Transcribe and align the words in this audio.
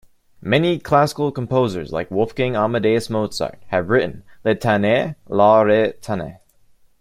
Many 0.41 0.79
classical 0.79 1.31
composers, 1.31 1.91
like 1.91 2.09
Wolfgang 2.09 2.55
Amadeus 2.55 3.07
Mozart 3.07 3.61
have 3.67 3.89
written 3.91 4.23
"Litaniae 4.43 5.13
lauretanae". 5.29 6.39